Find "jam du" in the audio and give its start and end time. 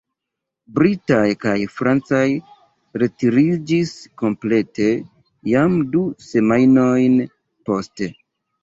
5.55-6.07